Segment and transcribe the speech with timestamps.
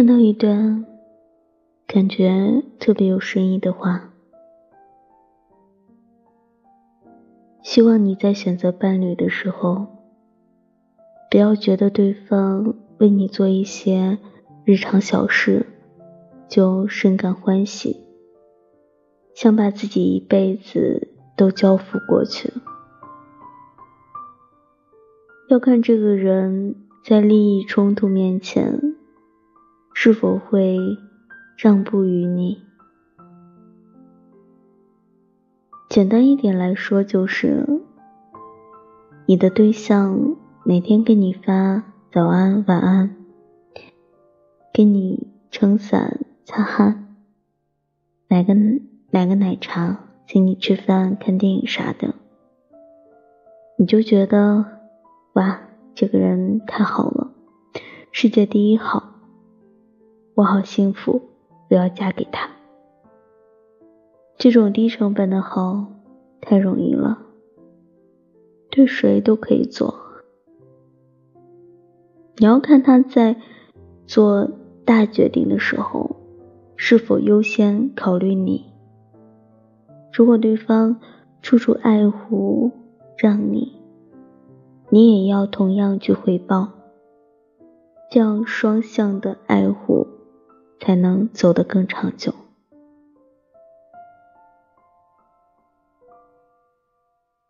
[0.00, 0.86] 看到一段
[1.86, 4.14] 感觉特别有深意的话，
[7.62, 9.88] 希望你在选择伴侣的时候，
[11.30, 14.16] 不要觉得对方为你做一些
[14.64, 15.66] 日常小事
[16.48, 18.00] 就深感欢喜，
[19.34, 22.50] 想把自己一辈子都交付过去。
[25.50, 26.74] 要看这个人
[27.04, 28.89] 在利益冲突面前。
[30.02, 30.78] 是否会
[31.58, 32.62] 让步于你？
[35.90, 37.66] 简单一点来说，就是
[39.26, 43.14] 你的对象每天给你发早安、晚安，
[44.72, 47.14] 给你撑伞、擦汗，
[48.26, 48.54] 买个
[49.10, 52.14] 买个奶茶，请你吃饭、看电影啥的，
[53.76, 54.64] 你就觉得
[55.34, 55.60] 哇，
[55.94, 57.34] 这个人太好了，
[58.12, 59.19] 世界第一好。
[60.40, 61.20] 我好幸福，
[61.68, 62.48] 我要嫁给他。
[64.38, 65.84] 这种低成本的好
[66.40, 67.18] 太容易了，
[68.70, 69.94] 对谁都可以做。
[72.38, 73.36] 你要看他在
[74.06, 74.50] 做
[74.86, 76.16] 大决定的时候，
[76.74, 78.64] 是否优先考虑你。
[80.10, 80.98] 如果对方
[81.42, 82.70] 处处爱护
[83.18, 83.76] 让你，
[84.88, 86.70] 你也要同样去回报，
[88.10, 90.06] 这样双向的爱护。
[90.80, 92.34] 才能走得更长久。